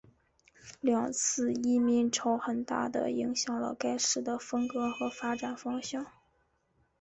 [0.79, 6.07] 两次移民潮很大的影响了该市的风格和发展方向。